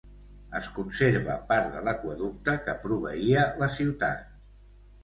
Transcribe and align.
Es 0.59 0.69
conserva 0.77 1.35
part 1.53 1.69
de 1.75 1.83
l'aqüeducte 1.89 2.57
que 2.67 2.77
proveïa 2.87 3.49
la 3.63 3.73
ciutat. 3.79 4.27